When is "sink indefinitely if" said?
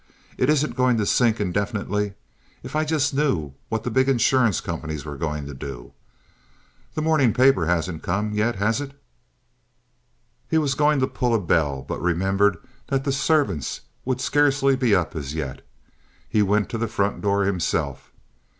1.05-2.75